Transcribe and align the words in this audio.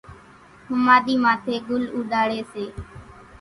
ۿماۮِي 0.69 1.15
ماٿيَ 1.23 1.55
ڳُل 1.67 1.83
اُوڏاڙي 1.95 2.41
سي 2.51 2.65